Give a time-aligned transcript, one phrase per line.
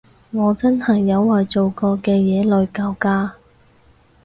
[0.31, 3.33] 我真係有為做過嘅嘢內疚㗎